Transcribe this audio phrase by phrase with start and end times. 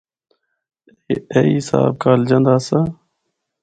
[1.33, 2.79] ایہی حساب کالجاں دا آسا۔